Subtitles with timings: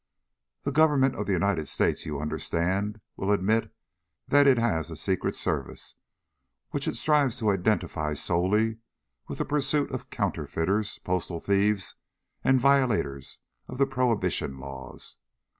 [0.63, 3.71] The Government of the United States, you understand, will admit
[4.29, 5.93] that it has a Secret Service,
[6.71, 8.77] which it strives to identify solely
[9.27, 11.97] with the pursuit of counterfeiters, postal thieves,
[12.43, 13.37] and violators
[13.67, 15.19] of the prohibition laws.